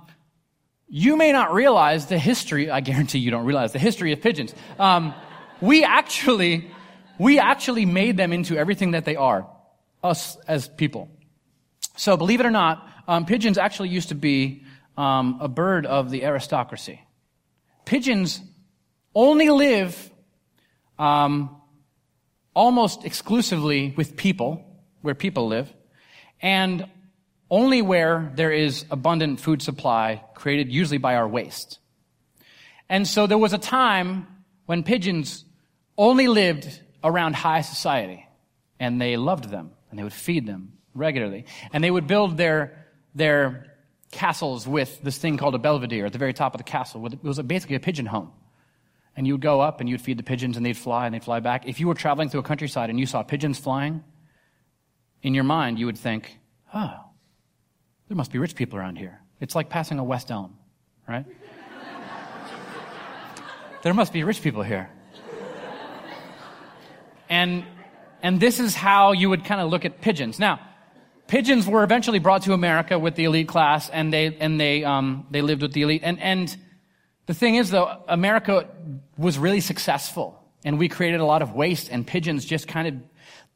[0.88, 4.54] you may not realize the history, I guarantee you don't realize the history of pigeons.
[4.80, 5.14] Um,
[5.62, 6.70] we actually,
[7.18, 9.48] we actually made them into everything that they are,
[10.04, 11.10] us as people.
[11.98, 14.64] So believe it or not, um, pigeons actually used to be
[14.98, 17.02] um, a bird of the aristocracy.
[17.86, 18.42] Pigeons
[19.14, 20.12] only live
[21.00, 21.62] um,
[22.54, 24.64] almost exclusively with people,
[25.02, 25.72] where people live,
[26.42, 26.90] and
[27.50, 31.80] only where there is abundant food supply created usually by our waste.
[32.90, 34.28] And so there was a time
[34.66, 35.46] when pigeons
[35.98, 38.26] only lived around high society,
[38.80, 42.86] and they loved them, and they would feed them regularly, and they would build their,
[43.14, 43.76] their
[44.12, 47.06] castles with this thing called a belvedere at the very top of the castle.
[47.06, 48.32] It was basically a pigeon home
[49.16, 51.40] and you'd go up and you'd feed the pigeons and they'd fly and they'd fly
[51.40, 51.68] back.
[51.68, 54.04] If you were traveling through a countryside and you saw pigeons flying,
[55.22, 56.38] in your mind you would think,
[56.74, 57.05] oh,
[58.08, 59.22] there must be rich people around here.
[59.40, 60.58] It's like passing a West Elm,
[61.08, 61.26] right?
[63.84, 64.90] there must be rich people here.
[67.30, 67.66] And,
[68.22, 70.40] and this is how you would kind of look at pigeons.
[70.40, 70.60] Now,
[71.28, 75.26] pigeons were eventually brought to America with the elite class and they, and they, um,
[75.32, 76.02] they lived with the elite.
[76.04, 76.56] And, and
[77.26, 78.70] the thing is, though, America
[79.18, 82.94] was really successful, and we created a lot of waste, and pigeons just kind of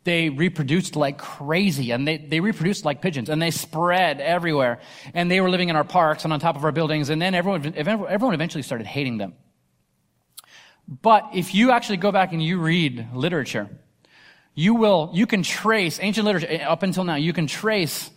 [0.04, 4.80] they reproduced like crazy and they, they reproduced like pigeons and they spread everywhere.
[5.14, 7.36] And they were living in our parks and on top of our buildings and then
[7.36, 9.34] everyone, everyone eventually started hating them.
[10.88, 13.70] But if you actually go back and you read literature
[14.60, 18.12] you will you can trace ancient literature eh, up until now you can trace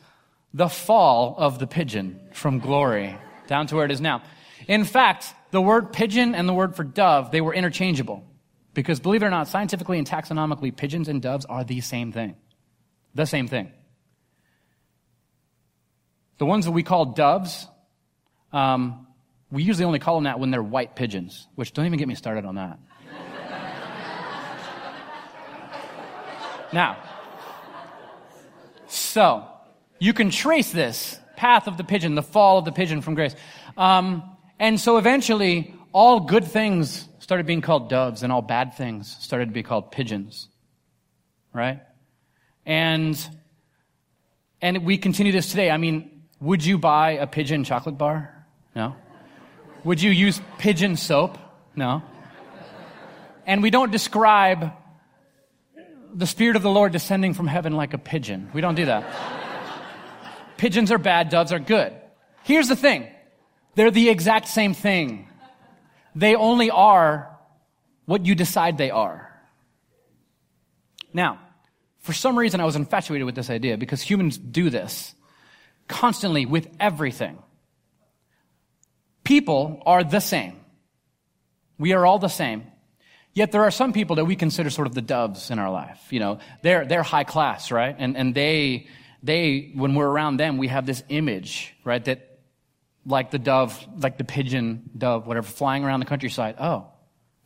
[0.53, 3.17] the fall of the pigeon from glory
[3.47, 4.23] down to where it is now.
[4.67, 8.25] In fact the word pigeon and the word for dove, they were interchangeable.
[8.75, 12.37] Because believe it or not, scientifically and taxonomically, pigeons and doves are the same thing.
[13.15, 13.71] The same thing.
[16.39, 17.67] The ones that we call doves,
[18.53, 19.07] um,
[19.51, 22.15] we usually only call them that when they're white pigeons, which don't even get me
[22.15, 22.79] started on that.
[26.73, 26.97] now,
[28.87, 29.47] so
[29.99, 33.35] you can trace this path of the pigeon, the fall of the pigeon from grace.
[33.77, 34.23] Um,
[34.59, 39.47] and so eventually, all good things started being called doves, and all bad things started
[39.47, 40.51] to be called pigeons.
[41.55, 41.81] Right?
[42.67, 43.19] And,
[44.61, 45.71] and we continue this today.
[45.71, 48.47] I mean, would you buy a pigeon chocolate bar?
[48.77, 48.97] No.
[49.83, 51.39] Would you use pigeon soap?
[51.75, 52.03] No.
[53.47, 54.73] And we don't describe
[56.13, 58.51] the Spirit of the Lord descending from heaven like a pigeon.
[58.53, 59.07] We don't do that.
[60.59, 61.95] Pigeons are bad, doves are good.
[62.45, 63.09] Here's the thing.
[63.75, 65.31] They're the exact same thing.
[66.15, 67.39] They only are
[68.05, 69.29] what you decide they are.
[71.13, 71.41] Now,
[72.01, 75.15] for some reason I was infatuated with this idea because humans do this
[75.89, 77.39] constantly with everything.
[79.25, 80.59] People are the same.
[81.79, 82.65] We are all the same.
[83.35, 86.01] Yet there are some people that we consider sort of the doves in our life.
[86.11, 87.95] You know, they're, they're high class, right?
[87.99, 88.89] And, and they,
[89.23, 92.05] they, when we're around them, we have this image, right?
[92.05, 92.32] That
[93.05, 96.57] like the dove, like the pigeon dove, whatever, flying around the countryside.
[96.59, 96.89] Oh,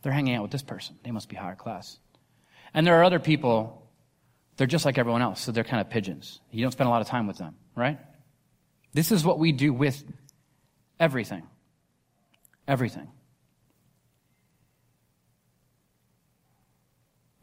[0.01, 0.95] they're hanging out with this person.
[1.03, 1.99] They must be higher class.
[2.73, 3.89] And there are other people,
[4.57, 6.39] they're just like everyone else, so they're kind of pigeons.
[6.51, 7.99] You don't spend a lot of time with them, right?
[8.93, 10.03] This is what we do with
[10.99, 11.43] everything.
[12.67, 13.07] Everything.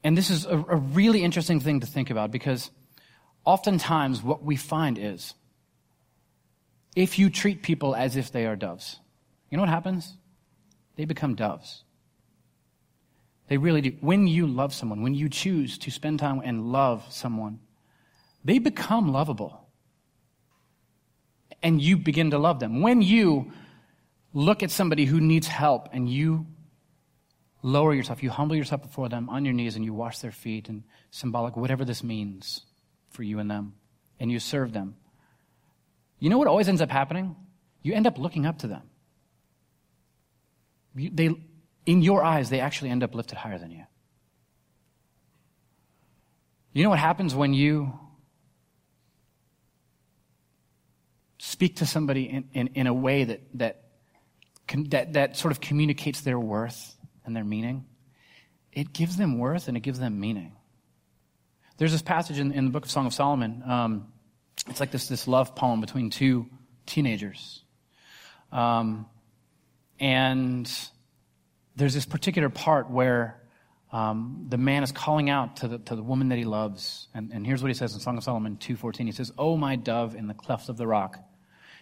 [0.04, 2.70] And this is a, a, really interesting thing to think about because
[3.44, 5.34] oftentimes what we find is
[6.94, 9.00] if you treat people as if they are doves,
[9.50, 10.16] you know what happens?
[10.96, 11.84] They become doves.
[13.48, 13.96] They really do.
[14.00, 17.60] When you love someone, when you choose to spend time and love someone,
[18.44, 19.68] they become lovable.
[21.62, 22.80] And you begin to love them.
[22.80, 23.52] When you
[24.32, 26.46] look at somebody who needs help and you
[27.62, 30.68] lower yourself, you humble yourself before them on your knees and you wash their feet
[30.68, 32.62] and symbolic, whatever this means
[33.10, 33.74] for you and them,
[34.20, 34.96] and you serve them.
[36.24, 37.36] You know what always ends up happening?
[37.82, 38.80] You end up looking up to them.
[40.96, 41.28] You, they,
[41.84, 43.84] in your eyes, they actually end up lifted higher than you.
[46.72, 47.92] You know what happens when you
[51.36, 53.82] speak to somebody in, in, in a way that, that,
[54.92, 57.84] that, that sort of communicates their worth and their meaning?
[58.72, 60.56] It gives them worth and it gives them meaning.
[61.76, 63.62] There's this passage in, in the book of Song of Solomon.
[63.66, 64.13] Um,
[64.68, 66.46] it's like this, this love poem between two
[66.86, 67.62] teenagers.
[68.52, 69.06] Um,
[70.00, 70.70] and
[71.76, 73.40] there's this particular part where
[73.92, 77.08] um, the man is calling out to the, to the woman that he loves.
[77.14, 79.04] And, and here's what he says in Song of Solomon 2.14.
[79.04, 81.18] He says, Oh, my dove in the cleft of the rock,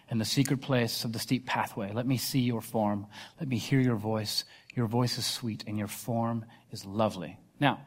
[0.09, 3.07] in the secret place of the steep pathway, let me see your form.
[3.39, 4.43] Let me hear your voice.
[4.75, 7.39] Your voice is sweet and your form is lovely.
[7.59, 7.81] Now,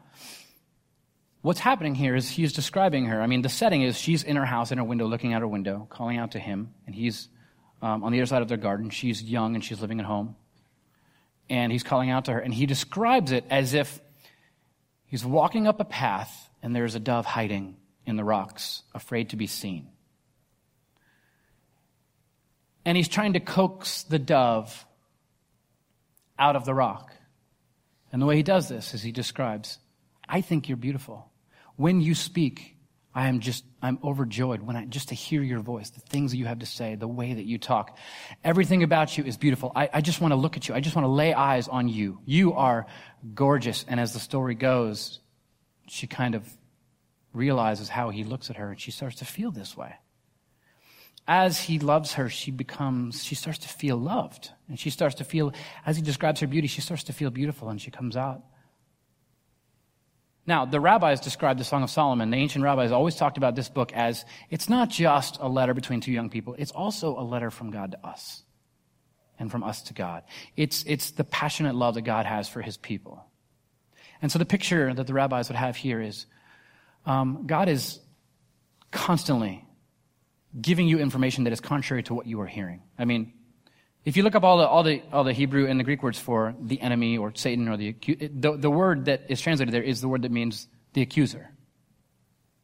[1.47, 3.21] what's happening here is he's describing her.
[3.21, 5.47] I mean, the setting is she's in her house, in her window, looking out her
[5.47, 7.29] window, calling out to him, and he's
[7.81, 8.89] um, on the other side of their garden.
[8.89, 10.35] She's young and she's living at home.
[11.49, 14.01] And he's calling out to her, and he describes it as if
[15.05, 19.37] he's walking up a path and there's a dove hiding in the rocks, afraid to
[19.37, 19.87] be seen.
[22.83, 24.85] And he's trying to coax the dove
[26.37, 27.13] out of the rock.
[28.11, 29.77] And the way he does this is he describes,
[30.27, 31.31] I think you're beautiful.
[31.77, 32.75] When you speak,
[33.15, 36.37] I am just, I'm overjoyed when I, just to hear your voice, the things that
[36.37, 37.97] you have to say, the way that you talk.
[38.43, 39.71] Everything about you is beautiful.
[39.75, 40.75] I, I just want to look at you.
[40.75, 42.19] I just want to lay eyes on you.
[42.25, 42.85] You are
[43.33, 43.85] gorgeous.
[43.87, 45.19] And as the story goes,
[45.87, 46.45] she kind of
[47.33, 49.95] realizes how he looks at her and she starts to feel this way
[51.27, 54.51] as he loves her, she becomes, she starts to feel loved.
[54.69, 55.53] And she starts to feel,
[55.85, 58.43] as he describes her beauty, she starts to feel beautiful and she comes out.
[60.47, 62.31] Now, the rabbis described the Song of Solomon.
[62.31, 65.99] The ancient rabbis always talked about this book as it's not just a letter between
[65.99, 68.43] two young people, it's also a letter from God to us
[69.37, 70.23] and from us to God.
[70.55, 73.25] It's, it's the passionate love that God has for his people.
[74.21, 76.25] And so the picture that the rabbis would have here is
[77.05, 77.99] um, God is
[78.89, 79.65] constantly
[80.59, 82.81] giving you information that is contrary to what you are hearing.
[82.97, 83.33] I mean,
[84.07, 86.17] if you look up all the, all the, all the Hebrew and the Greek words
[86.17, 89.99] for the enemy or Satan or the, the, the word that is translated there is
[89.99, 91.49] the word that means the accuser.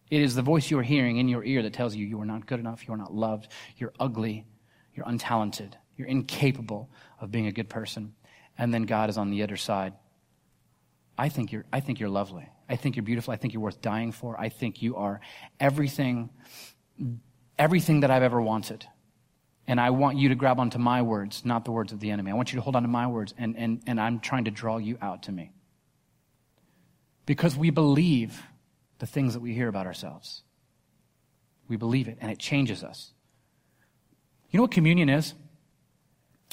[0.10, 2.26] It is the voice you are hearing in your ear that tells you you are
[2.26, 4.46] not good enough, you are not loved, you're ugly,
[4.96, 6.90] you're untalented, you're incapable
[7.20, 8.14] of being a good person.
[8.58, 9.92] And then God is on the other side.
[11.18, 12.48] I think you're, I think you're lovely.
[12.70, 13.34] I think you're beautiful.
[13.34, 14.40] I think you're worth dying for.
[14.40, 15.20] I think you are
[15.60, 16.30] everything,
[17.60, 18.88] everything that I've ever wanted.
[19.68, 22.32] And I want you to grab onto my words, not the words of the enemy.
[22.32, 24.52] I want you to hold on to my words, and, and, and I'm trying to
[24.52, 25.52] draw you out to me.
[27.26, 28.42] Because we believe
[29.00, 30.44] the things that we hear about ourselves.
[31.70, 33.12] We believe it, and it changes us.
[34.50, 35.34] You know what communion is?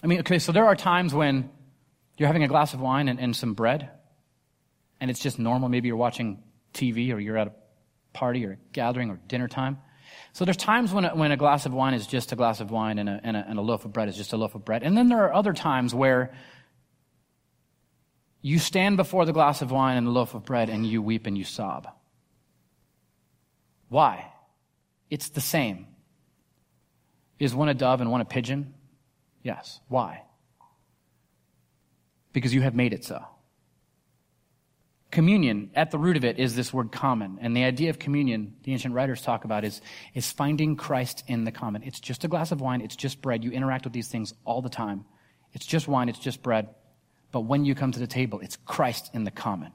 [0.02, 1.50] I mean, okay, so there are times when
[2.16, 3.90] you're having a glass of wine and, and some bread,
[5.00, 5.68] and it's just normal.
[5.68, 6.42] Maybe you're watching
[6.72, 7.52] TV or you're at a
[8.12, 9.78] party or a gathering or dinner time.
[10.32, 12.70] So there's times when a, when a glass of wine is just a glass of
[12.70, 14.64] wine and a, and, a, and a loaf of bread is just a loaf of
[14.64, 14.82] bread.
[14.82, 16.32] And then there are other times where
[18.42, 21.26] you stand before the glass of wine and the loaf of bread and you weep
[21.26, 21.88] and you sob.
[23.88, 24.32] Why?
[25.10, 25.88] It's the same.
[27.38, 28.74] Is one a dove and one a pigeon?
[29.42, 29.80] Yes.
[29.88, 30.22] Why?
[32.32, 33.24] Because you have made it so.
[35.10, 37.38] Communion, at the root of it, is this word common.
[37.40, 39.80] And the idea of communion, the ancient writers talk about, is,
[40.14, 41.82] is finding Christ in the common.
[41.82, 43.42] It's just a glass of wine, it's just bread.
[43.42, 45.04] You interact with these things all the time.
[45.52, 46.68] It's just wine, it's just bread.
[47.32, 49.72] But when you come to the table, it's Christ in the common.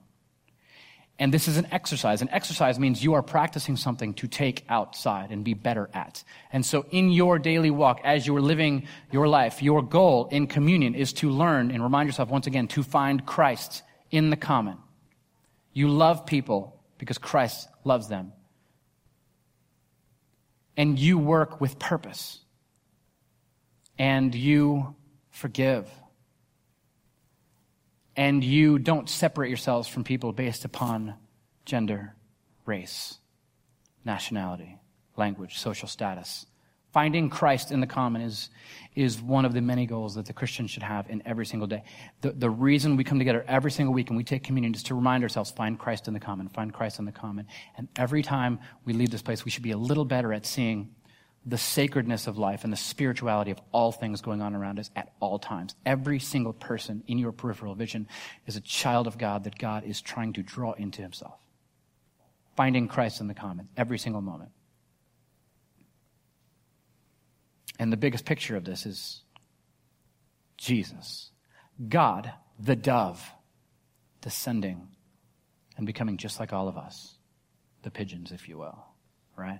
[1.18, 2.22] And this is an exercise.
[2.22, 6.24] An exercise means you are practicing something to take outside and be better at.
[6.52, 10.48] And so in your daily walk, as you are living your life, your goal in
[10.48, 14.78] communion is to learn and remind yourself once again to find Christ in the common.
[15.76, 18.34] You love people because Christ loves them.
[20.76, 22.40] And you work with purpose.
[24.00, 24.96] And you
[25.30, 25.88] forgive
[28.16, 31.16] and you don't separate yourselves from people based upon
[31.66, 32.16] gender,
[32.66, 33.20] race,
[34.06, 34.80] nationality,
[35.18, 36.46] language, social status.
[36.96, 38.50] Finding Christ in the common is,
[38.96, 41.84] is one of the many goals that the Christian should have in every single day.
[42.22, 44.96] The, the reason we come together every single week and we take communion is to
[44.96, 47.48] remind ourselves, find Christ in the common, find Christ in the common.
[47.76, 50.96] And every time we leave this place, we should be a little better at seeing
[51.46, 55.12] the sacredness of life and the spirituality of all things going on around us at
[55.20, 55.76] all times.
[55.86, 58.08] Every single person in your peripheral vision
[58.48, 61.38] is a child of God that God is trying to draw into himself.
[62.56, 64.52] Finding Christ in the common every single moment.
[67.80, 69.22] And the biggest picture of this is
[70.58, 71.32] Jesus,
[71.90, 73.24] God, the dove,
[74.22, 74.88] descending
[75.78, 77.16] and becoming just like all of us,
[77.84, 78.86] the pigeons, if you will,
[79.36, 79.60] right?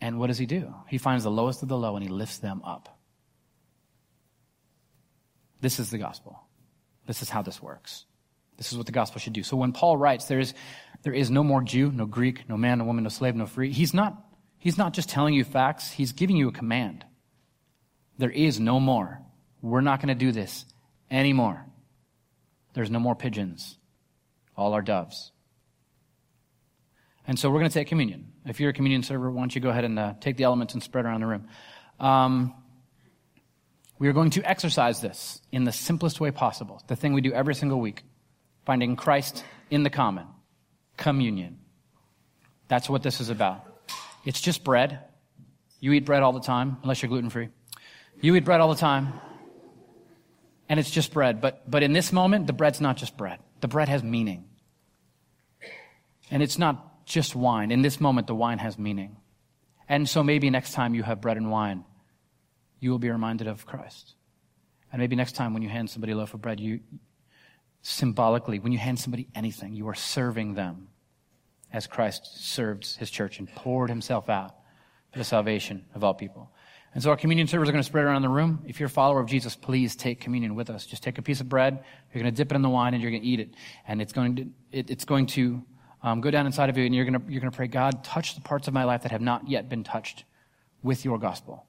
[0.00, 0.74] And what does he do?
[0.88, 2.98] He finds the lowest of the low and he lifts them up.
[5.60, 6.40] This is the gospel.
[7.06, 8.06] This is how this works.
[8.56, 9.42] This is what the gospel should do.
[9.42, 10.54] So when Paul writes, there is,
[11.02, 13.72] there is no more Jew, no Greek, no man, no woman, no slave, no free,
[13.72, 14.16] he's not,
[14.64, 17.04] he's not just telling you facts, he's giving you a command.
[18.16, 19.20] There is no more.
[19.60, 20.64] We're not going to do this
[21.10, 21.66] anymore.
[22.72, 23.76] There's no more pigeons.
[24.56, 25.32] All are doves.
[27.26, 28.32] And so we're going to take communion.
[28.46, 30.72] If you're a communion server, why don't you go ahead and uh, take the elements
[30.72, 31.46] and spread around the room.
[32.00, 32.54] Um,
[33.98, 37.32] we are going to exercise this in the simplest way possible, the thing we do
[37.34, 38.02] every single week,
[38.64, 40.26] finding Christ in the common,
[40.96, 41.58] communion.
[42.68, 43.73] That's what this is about.
[44.24, 45.00] It's just bread.
[45.80, 47.48] You eat bread all the time, unless you're gluten free.
[48.20, 49.12] You eat bread all the time,
[50.68, 51.40] and it's just bread.
[51.40, 53.38] But, but in this moment, the bread's not just bread.
[53.60, 54.46] The bread has meaning.
[56.30, 57.70] And it's not just wine.
[57.70, 59.16] In this moment, the wine has meaning.
[59.88, 61.84] And so maybe next time you have bread and wine,
[62.80, 64.14] you will be reminded of Christ.
[64.90, 66.80] And maybe next time when you hand somebody a loaf of bread, you
[67.82, 70.88] symbolically, when you hand somebody anything, you are serving them
[71.74, 74.54] as Christ served his church and poured himself out
[75.10, 76.52] for the salvation of all people.
[76.94, 78.62] And so our communion servers are going to spread around the room.
[78.68, 80.86] If you're a follower of Jesus, please take communion with us.
[80.86, 81.82] Just take a piece of bread.
[82.12, 83.54] You're going to dip it in the wine and you're going to eat it.
[83.88, 85.64] And it's going to, it, it's going to
[86.04, 88.36] um, go down inside of you and you're going to, you're gonna pray, God, touch
[88.36, 90.22] the parts of my life that have not yet been touched
[90.84, 91.66] with your gospel.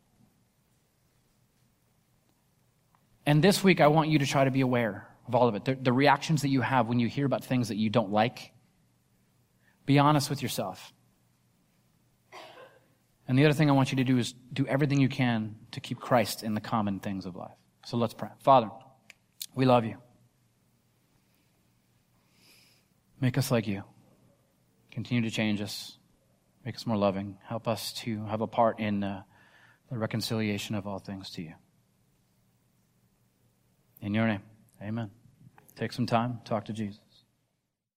[3.26, 5.66] And this week, I want you to try to be aware of all of it.
[5.66, 8.51] The, the reactions that you have when you hear about things that you don't like.
[9.86, 10.93] Be honest with yourself.
[13.27, 15.79] And the other thing I want you to do is do everything you can to
[15.79, 17.57] keep Christ in the common things of life.
[17.86, 18.29] So let's pray.
[18.39, 18.69] Father,
[19.55, 19.97] we love you.
[23.19, 23.83] Make us like you.
[24.91, 25.97] Continue to change us,
[26.63, 27.38] make us more loving.
[27.43, 29.23] Help us to have a part in uh,
[29.89, 31.53] the reconciliation of all things to you.
[34.01, 34.41] In your name,
[34.81, 35.11] amen.
[35.75, 36.99] Take some time, talk to Jesus.